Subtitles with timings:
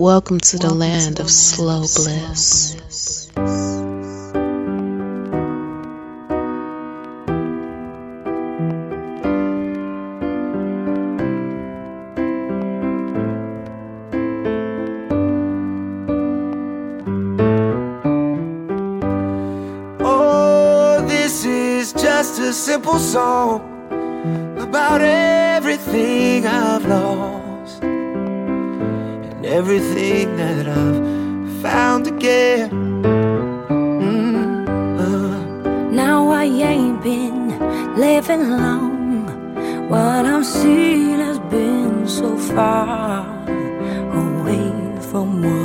[0.00, 2.76] Welcome to the land of slow bliss.
[20.00, 23.73] Oh, this is just a simple song
[29.54, 32.70] everything that I've found again.
[34.02, 35.14] Mm-hmm.
[35.94, 37.60] Now I ain't been
[37.96, 39.28] living long.
[39.88, 43.24] What I've seen has been so far
[44.22, 44.72] away
[45.08, 45.63] from what.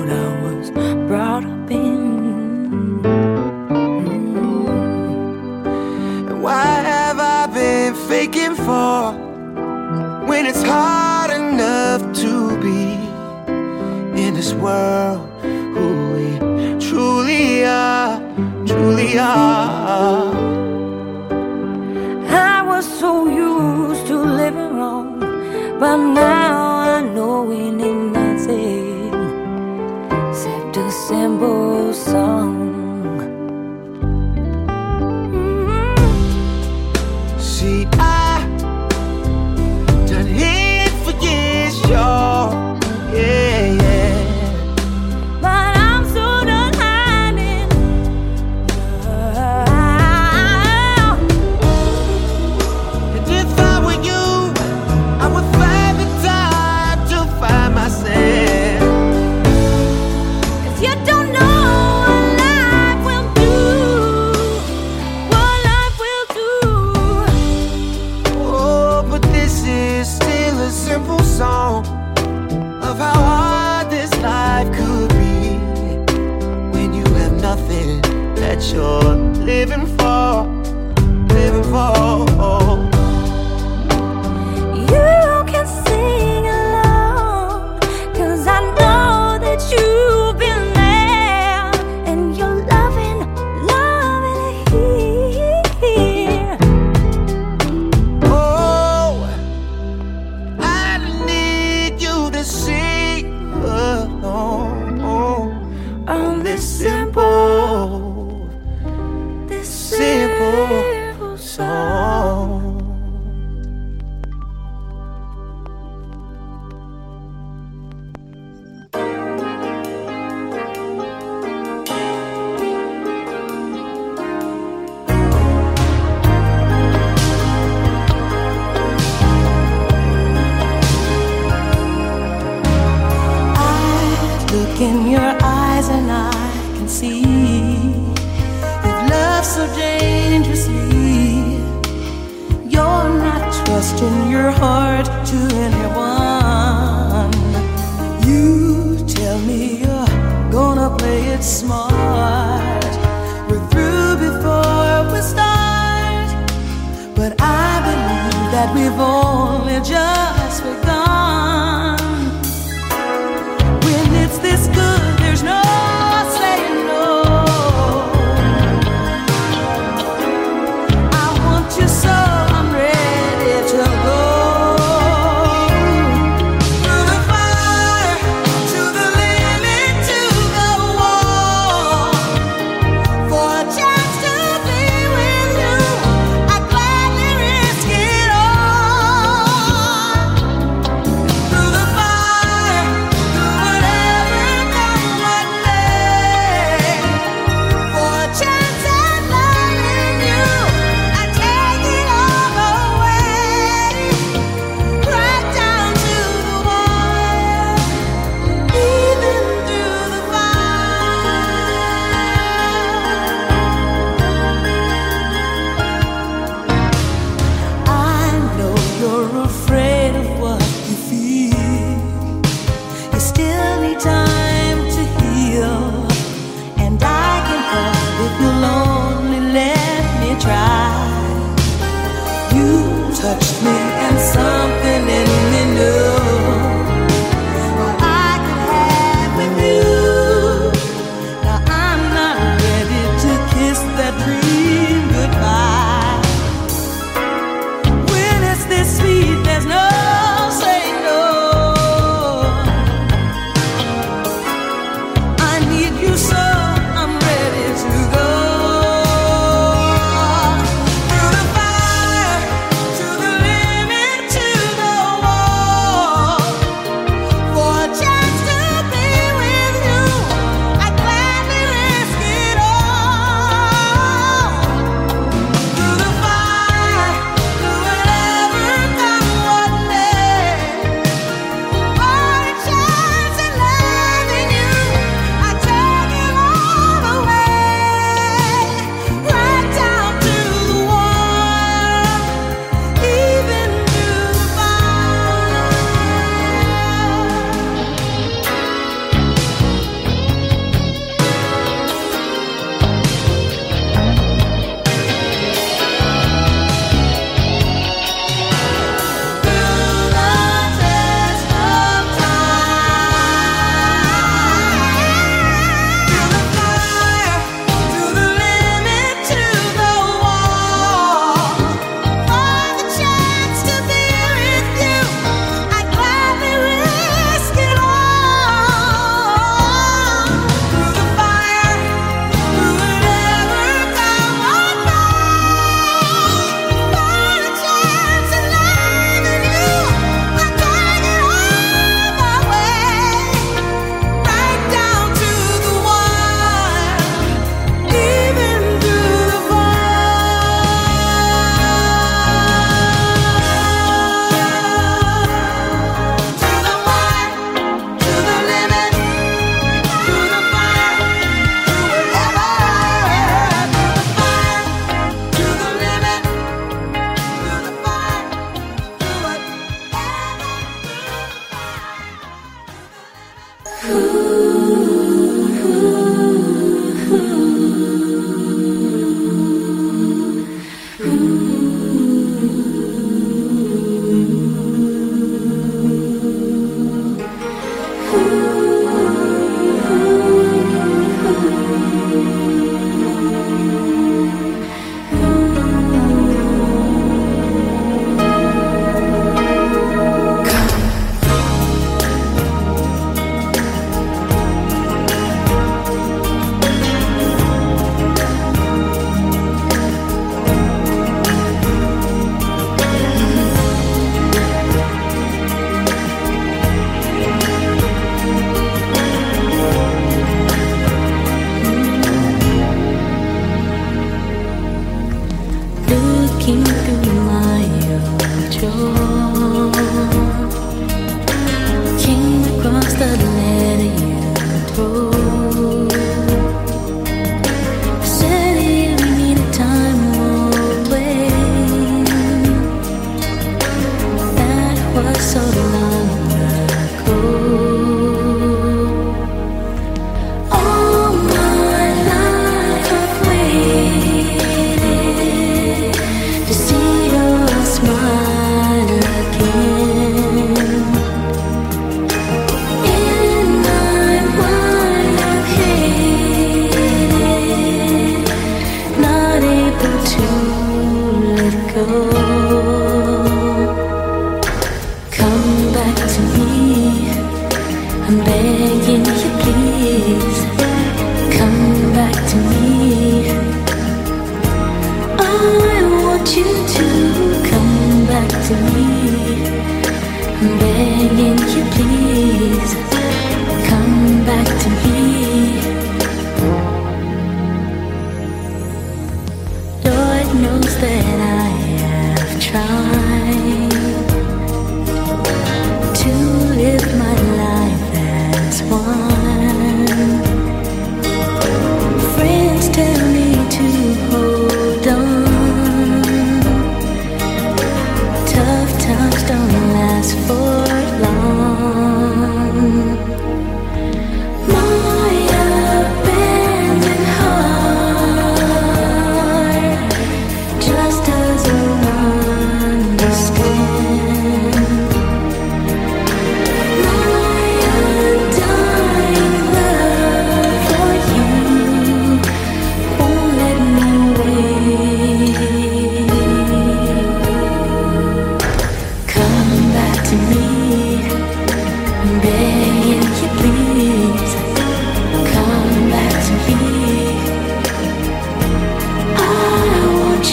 [106.59, 106.98] blessed.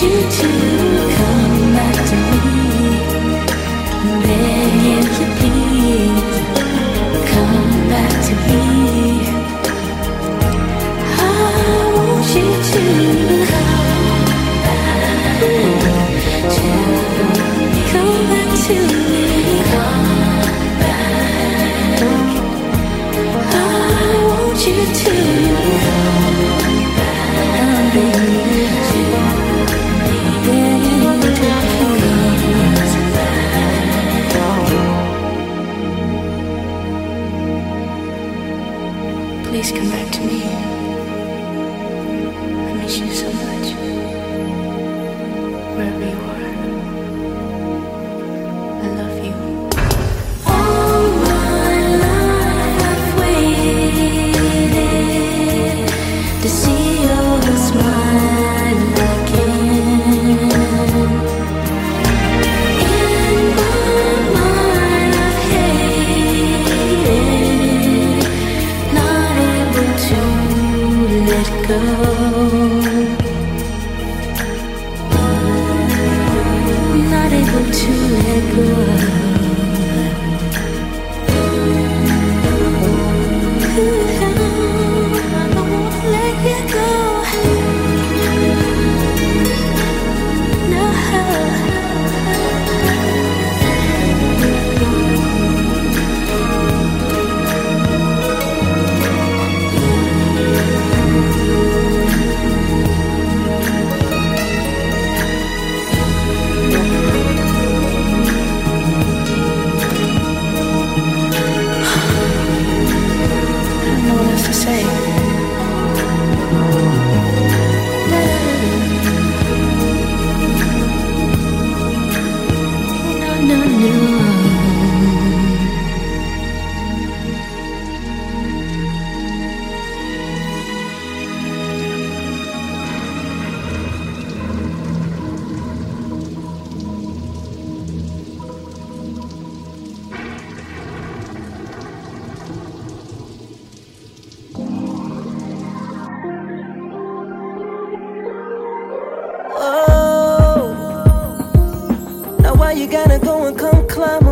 [0.07, 0.66] 一起。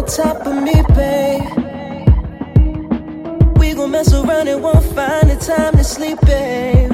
[0.07, 1.43] top of me, babe.
[3.57, 6.93] We gon' mess around and won't find the time to sleep, babe.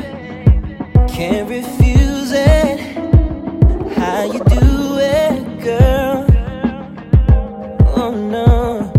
[1.09, 2.79] Can't refuse it.
[3.97, 6.26] How you do it, girl?
[7.97, 8.93] Oh no.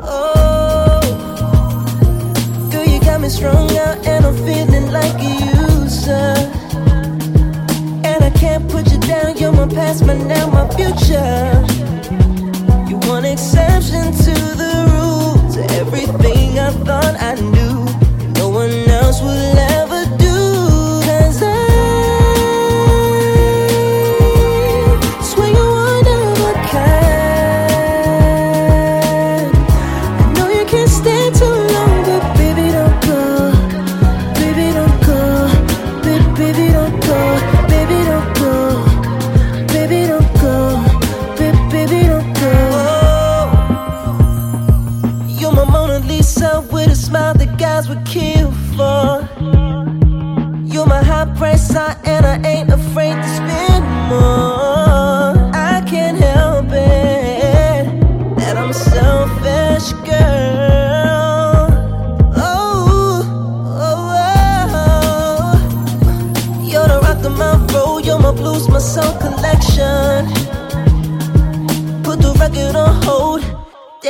[0.00, 1.00] Oh,
[2.70, 5.34] girl, you got me strung out and I'm feeling like a
[5.72, 6.36] user.
[8.04, 9.36] And I can't put you down.
[9.36, 11.66] You're my past, my now, my future
[13.32, 15.56] exception to the rules.
[15.80, 17.84] everything I thought I knew.
[18.34, 19.79] No one else would ever.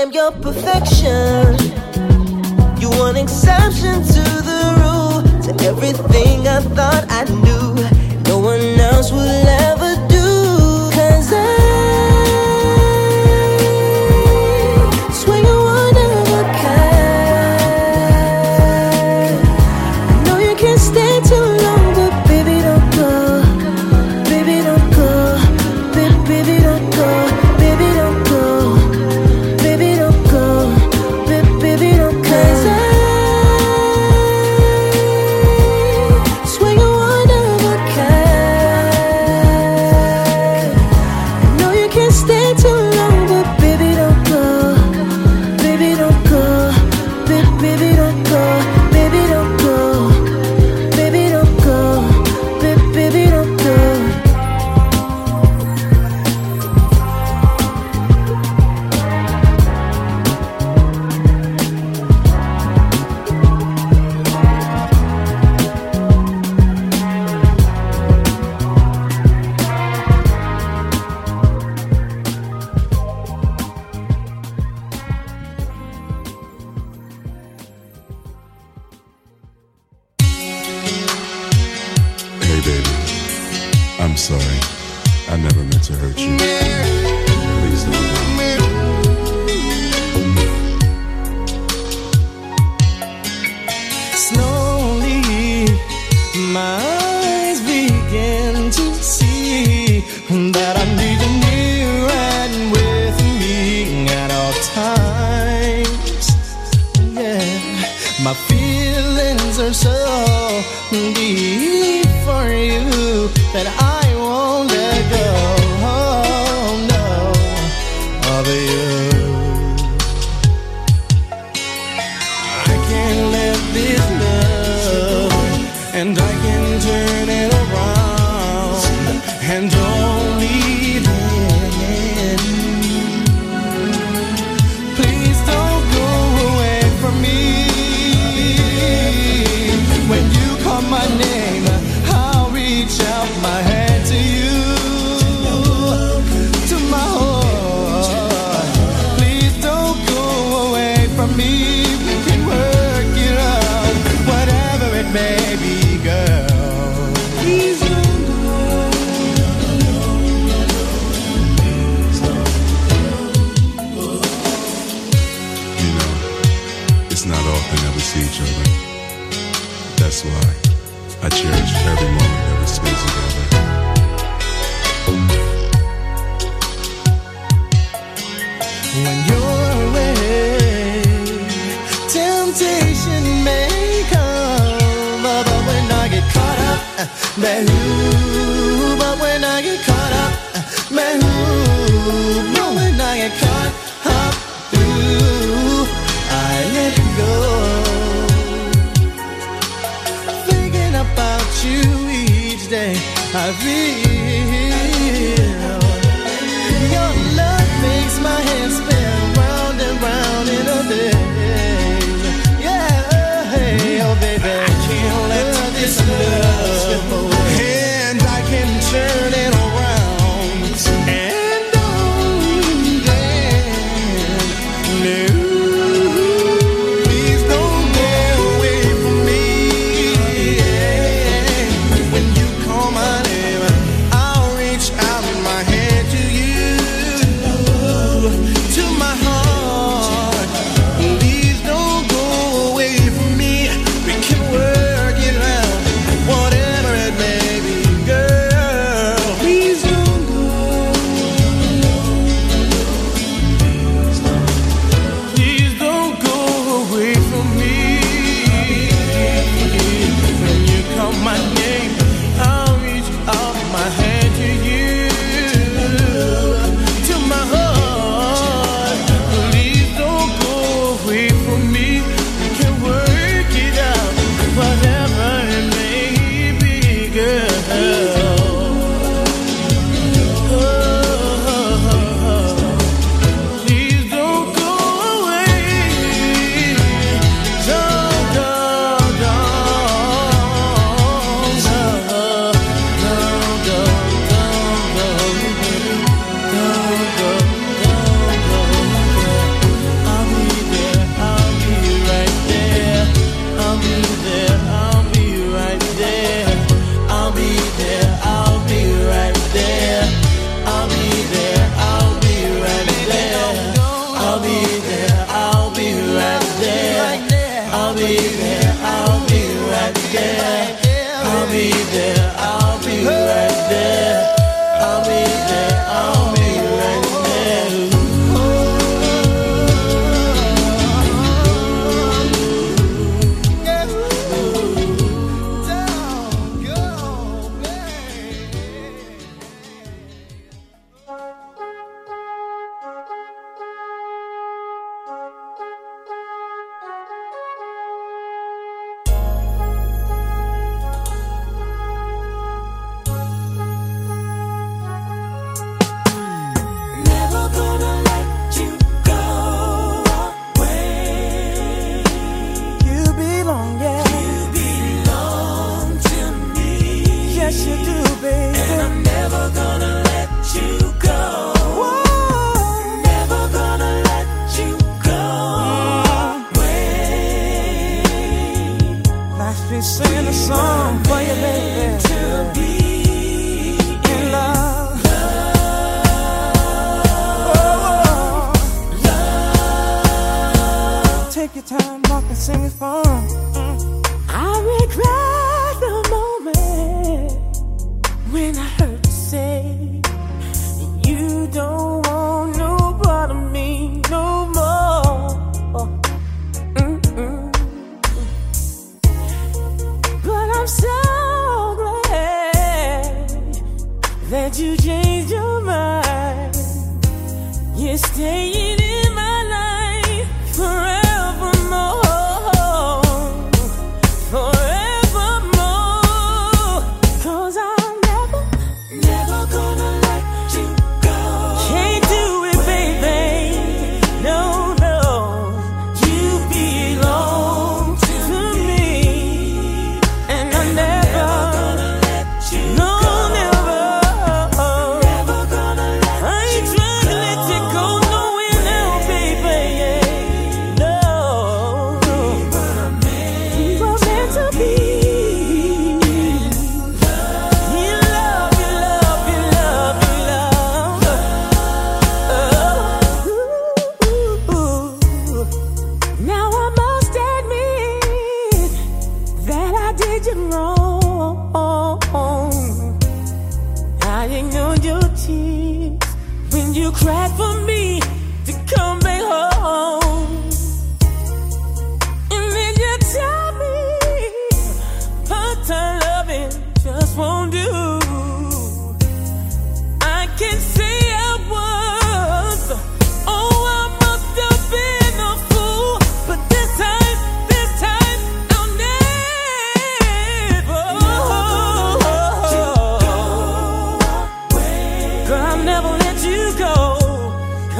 [0.08, 1.56] You're perfection.
[2.80, 7.39] You're an exception to the rule, to everything I thought I knew.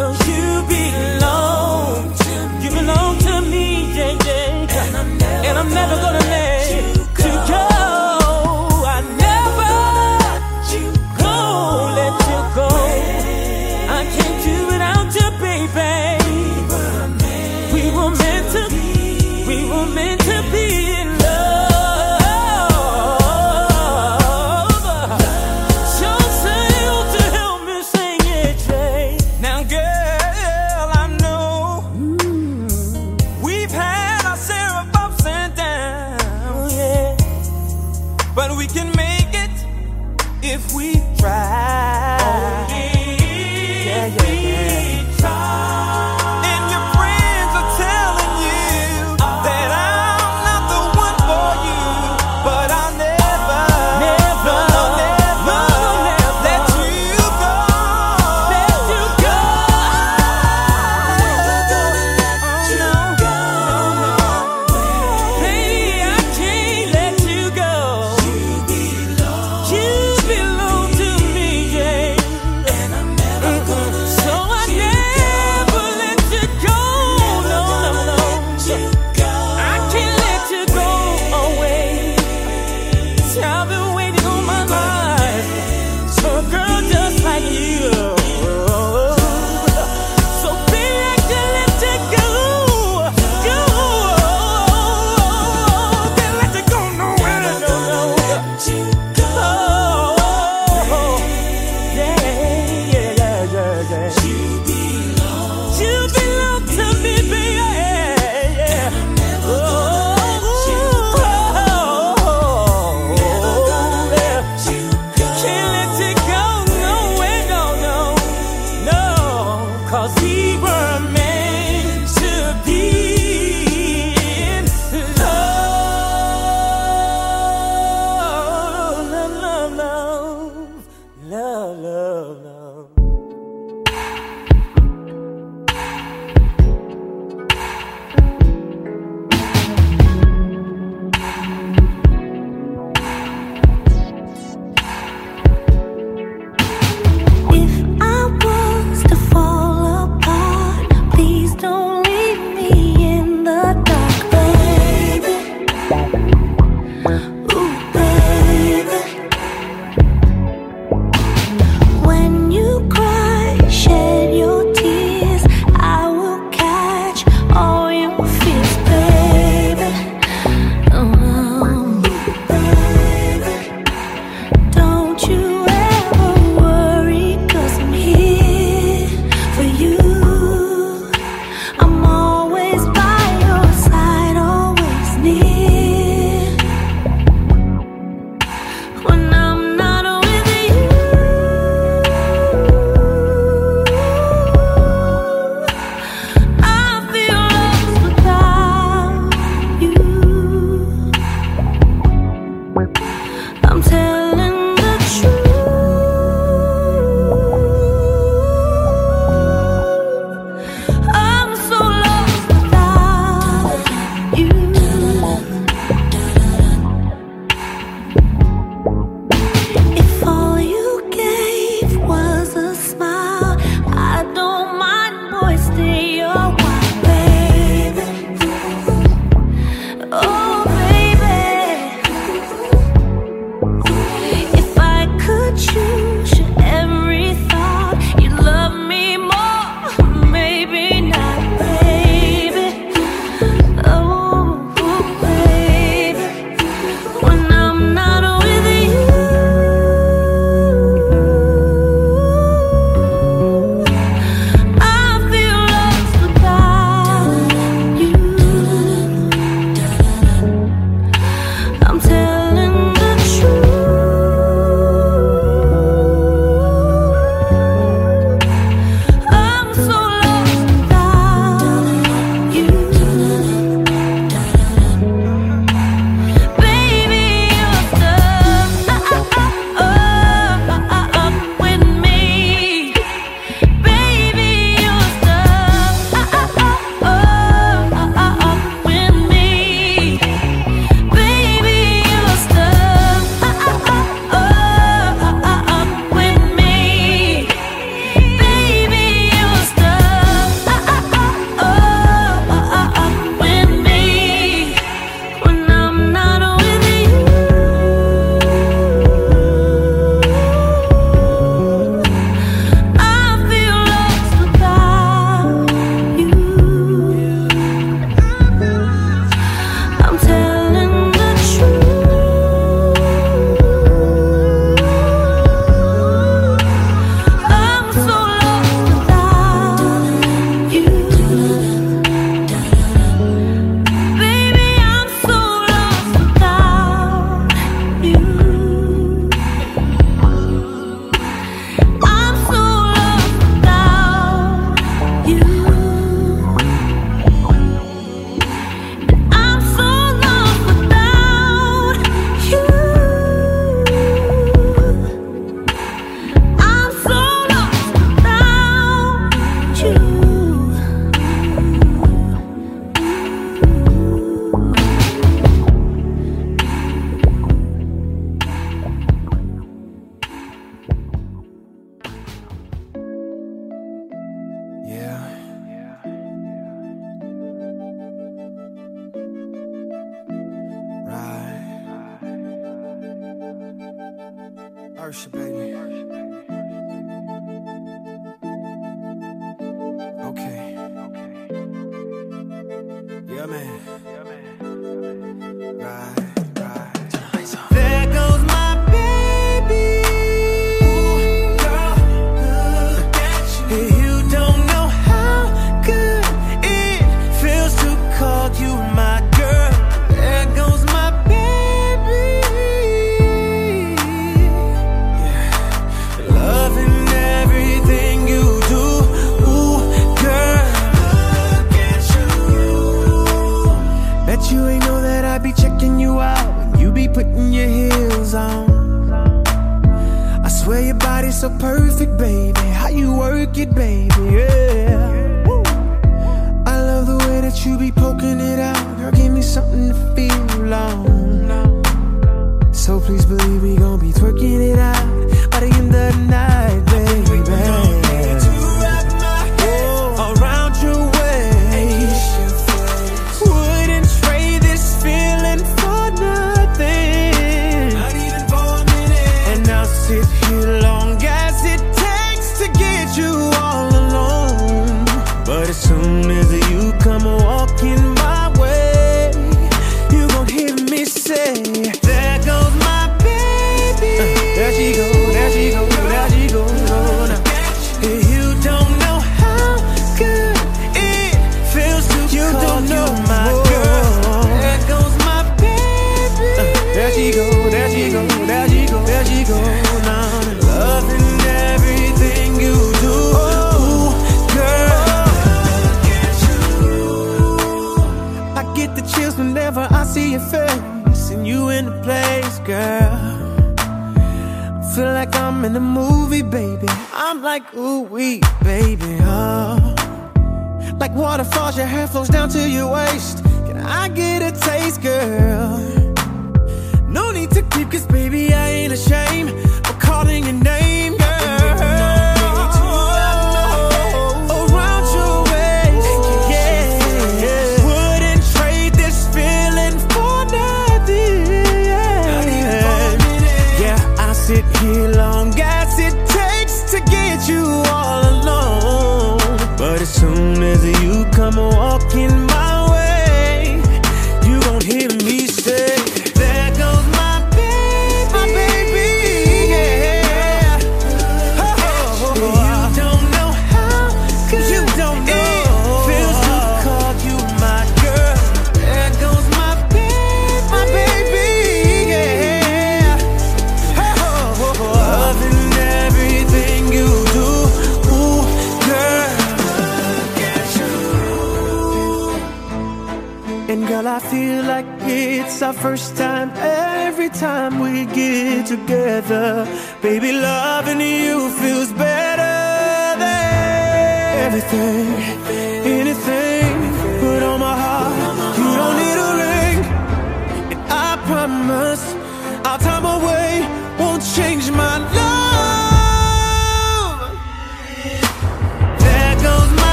[0.00, 2.14] You belong.
[2.62, 3.92] You belong to me,
[5.46, 6.19] and I'm never gonna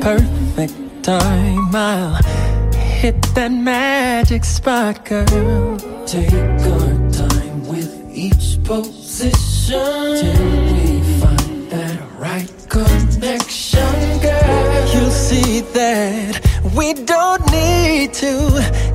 [0.00, 1.74] perfect time.
[1.74, 2.14] I'll
[2.72, 5.76] hit that magic spot, girl.
[6.06, 14.94] Take our time with each position till we find that right connection, girl.
[14.94, 16.40] You'll see that
[16.74, 18.32] we don't need to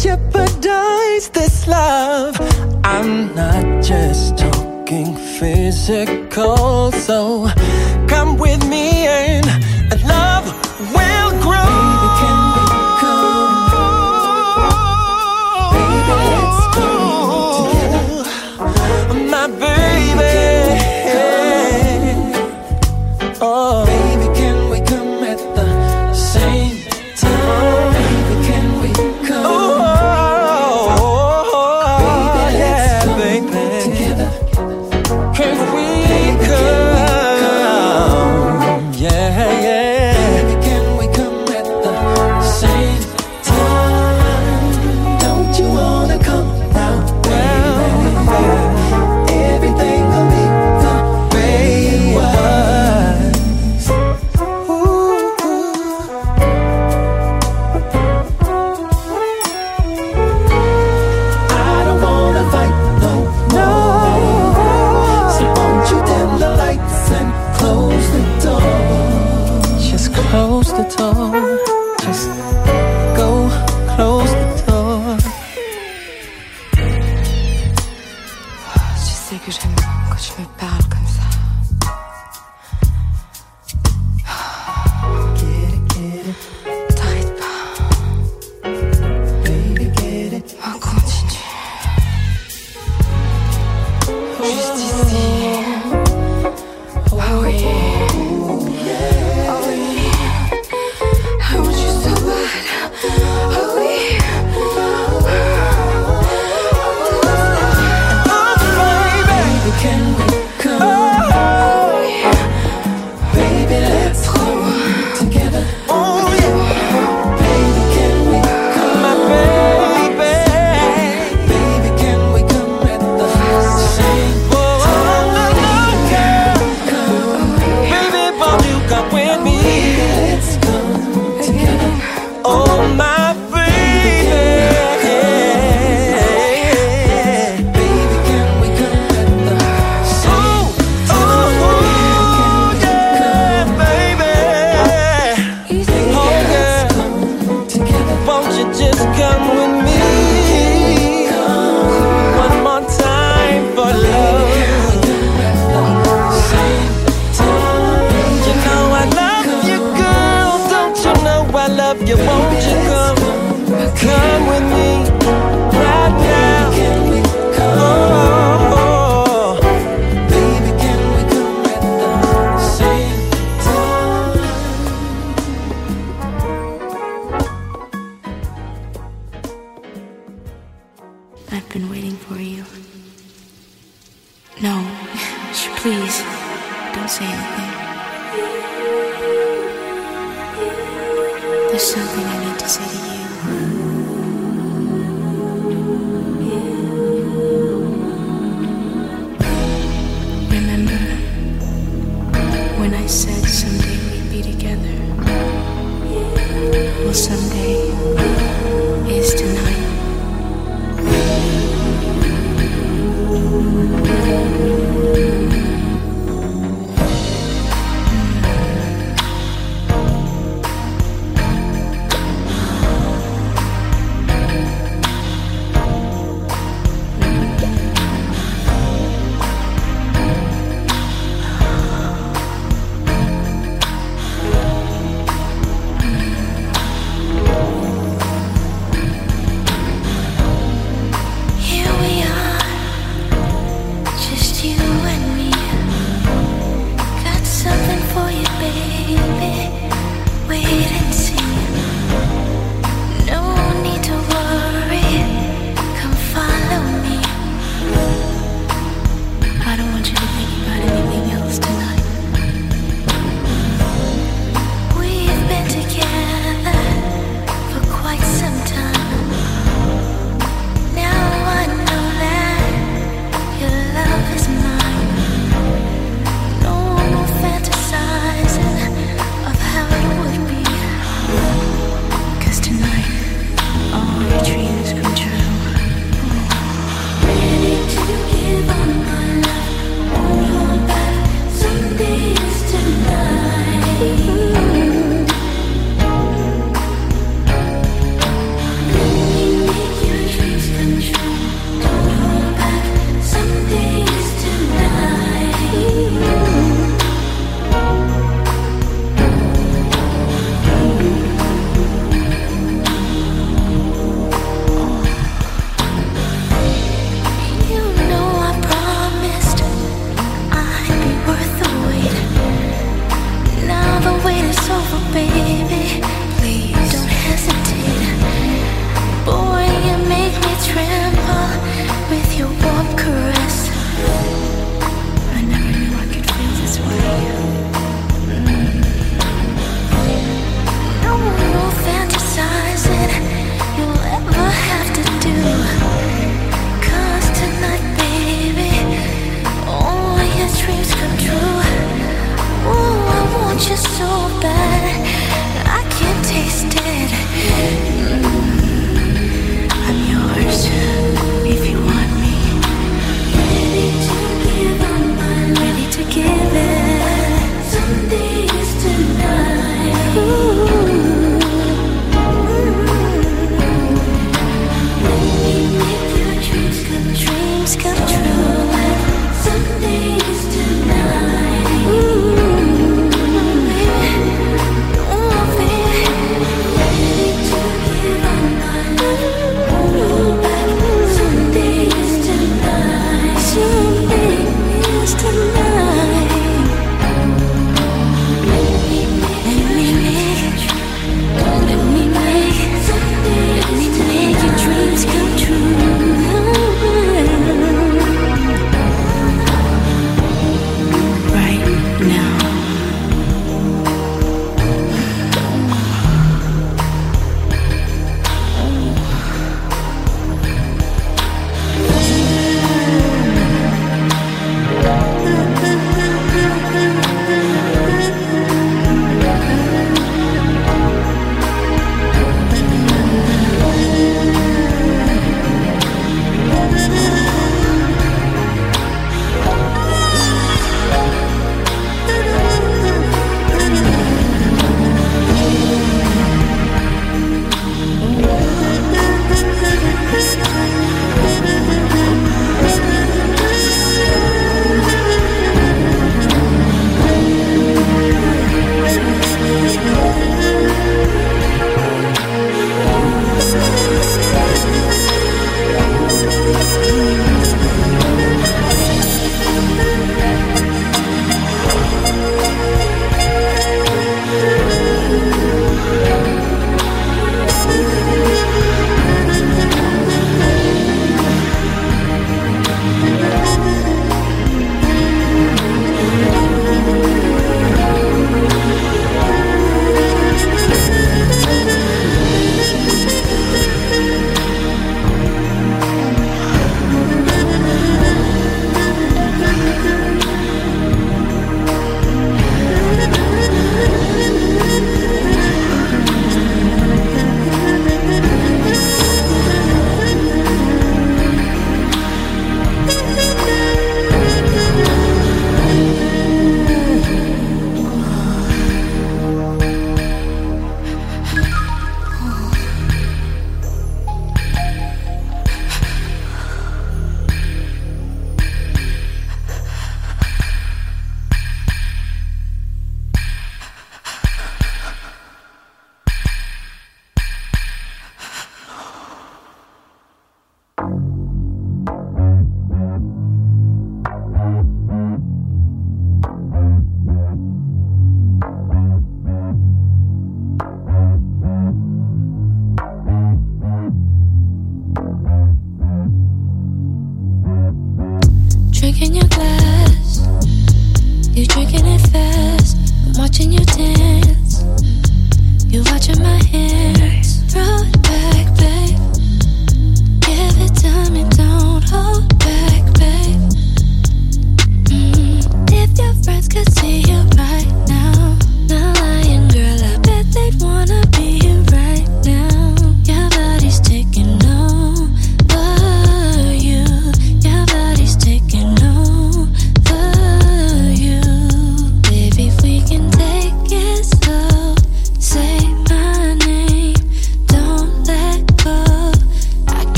[0.00, 2.36] jeopardize this love.
[2.84, 7.48] I'm not just talking physical, so
[8.08, 9.46] come with me and
[10.04, 10.35] love.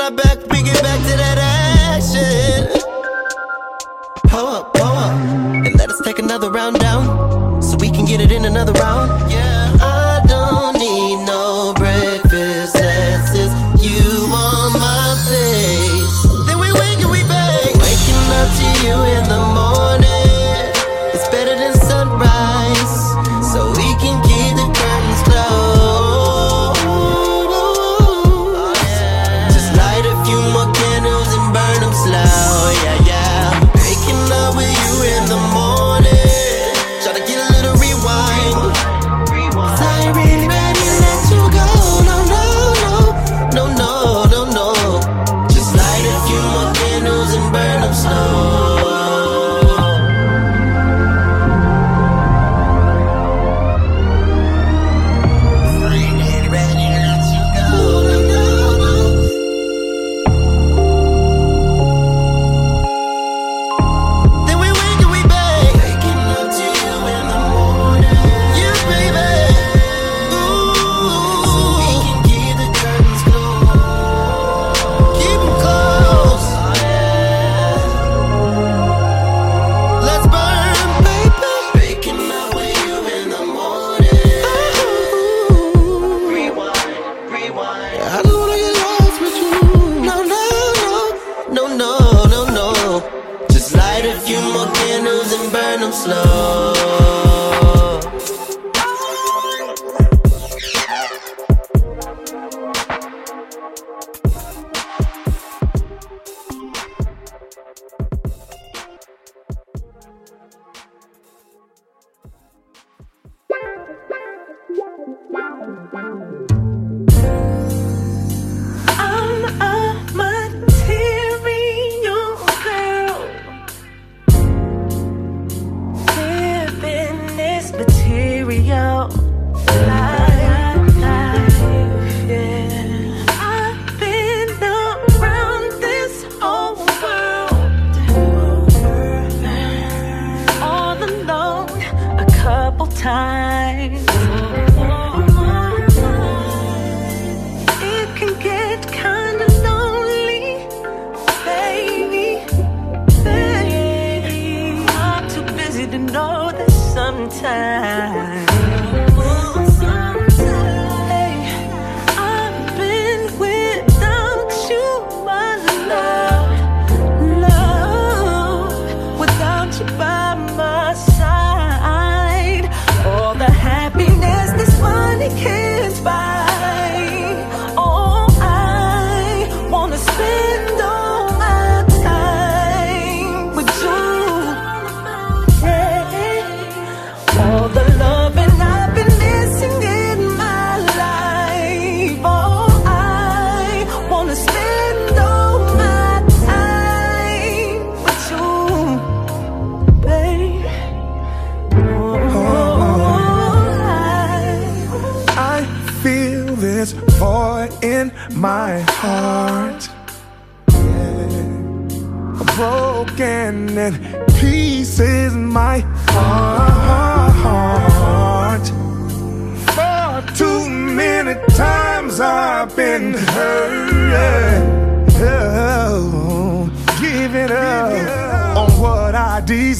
[0.00, 0.51] On back, back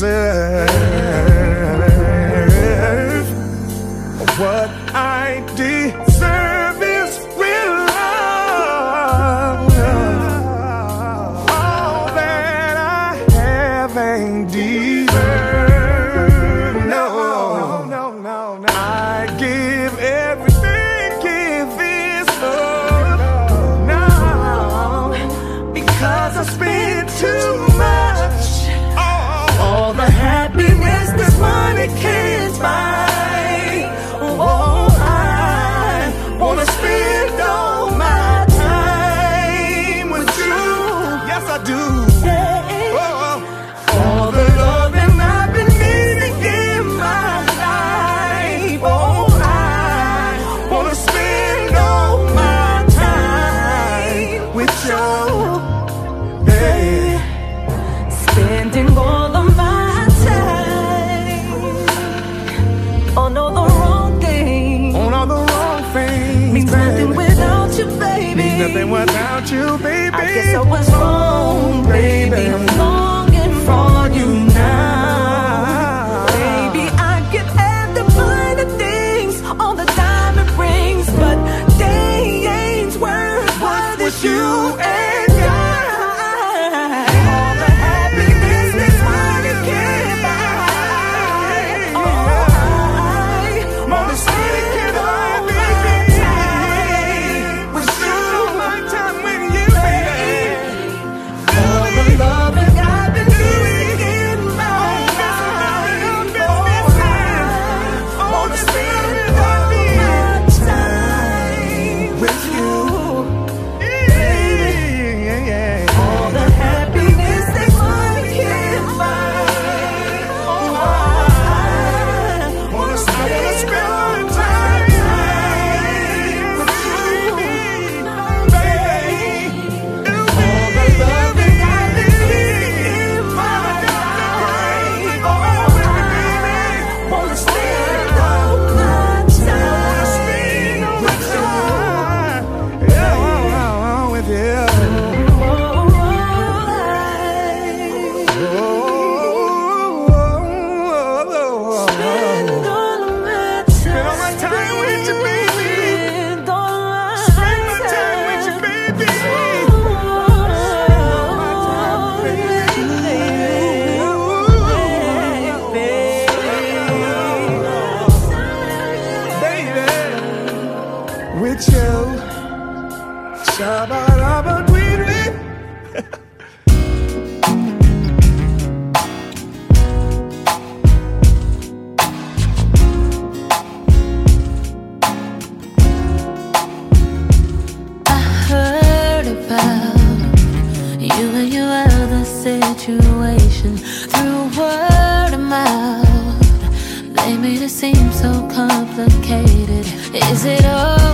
[0.05, 0.52] I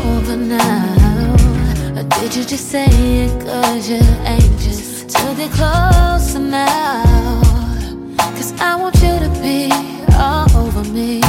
[0.05, 1.37] over now?
[1.99, 2.87] Or did you just say
[3.25, 7.41] it cause you're anxious to get closer now?
[8.37, 9.71] Cause I want you to be
[10.15, 11.21] all over me.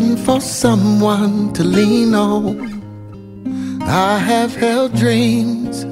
[0.00, 2.82] Looking for someone to lean on.
[3.82, 5.86] I have held dreams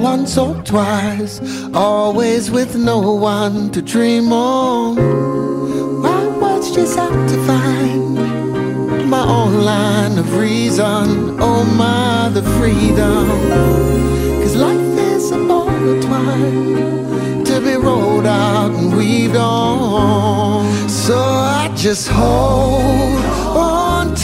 [0.00, 1.40] once or twice,
[1.74, 4.96] always with no one to dream on.
[6.06, 11.40] I was just out to find my own line of reason.
[11.40, 13.26] Oh my, the freedom.
[14.40, 20.88] Cause life is a ball of twine to be rolled out and weaved on.
[20.88, 23.37] So I just hold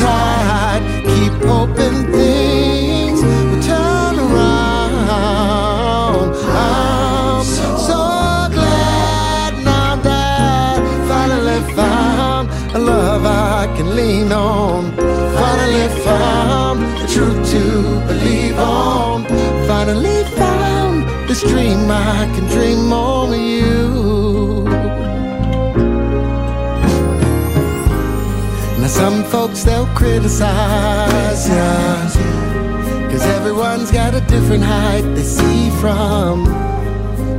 [0.05, 0.83] tight,
[1.13, 3.19] keep hoping things
[3.49, 6.29] will turn around.
[6.63, 7.45] I'm
[7.91, 8.03] so
[8.57, 10.79] glad now that
[11.11, 12.45] finally found
[12.79, 14.83] a love I can lean on.
[15.41, 17.63] Finally found the truth to
[18.09, 19.25] believe on.
[19.71, 20.97] Finally found
[21.29, 24.04] this dream I can dream on you.
[28.95, 31.73] Some folks they'll criticize ya.
[33.11, 36.47] Cause everyone's got a different height they see from.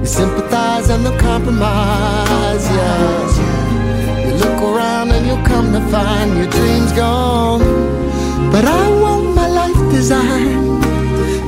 [0.02, 4.26] You sympathize and they'll compromise yeah.
[4.26, 7.64] You look around and you'll come to find your dreams gone.
[8.52, 10.84] But I want my life designed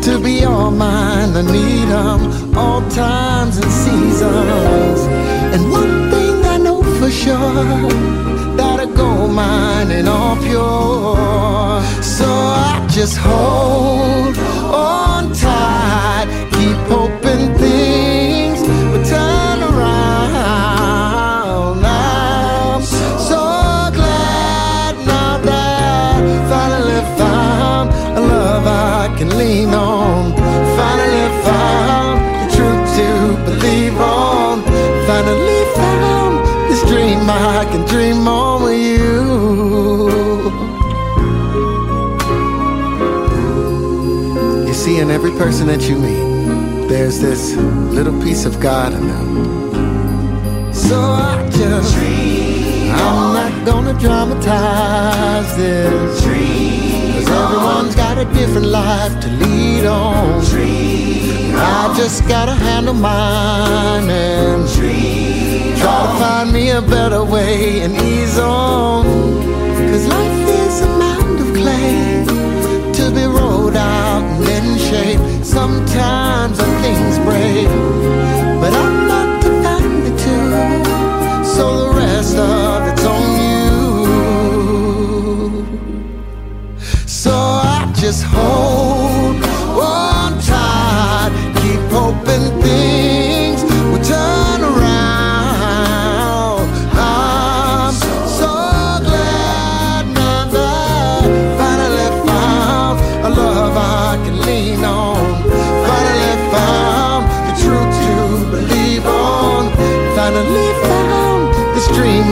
[0.06, 1.32] to be all mine.
[1.42, 2.22] I need 'em
[2.58, 5.00] all times and seasons.
[5.54, 8.27] And one thing I know for sure
[8.98, 11.82] gold mine and all pure.
[12.02, 14.36] So I just hold
[14.74, 16.26] on tight
[16.56, 18.60] Keep hoping things
[18.92, 20.26] will turn around
[21.86, 22.82] I'm
[23.32, 23.44] so
[24.00, 27.86] glad now that I finally found
[28.20, 30.34] a love I can lean on.
[30.80, 33.10] Finally found the truth to
[33.48, 34.56] believe on.
[35.06, 36.34] Finally found
[36.70, 38.58] this dream I can dream on
[45.00, 50.74] in every person that you meet There's this little piece of God in them.
[50.74, 52.92] So I just dream.
[52.92, 56.22] I'm not gonna dramatize this.
[56.24, 60.42] Cause everyone's got a different life to lead on.
[61.60, 64.68] I just gotta handle mine and
[65.80, 69.06] Try to find me a better way and ease on.
[69.92, 72.07] Cause life is a mound of clay
[73.68, 77.68] rolled out and then shaped Sometimes things break
[78.62, 78.97] But I'm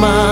[0.02, 0.25] this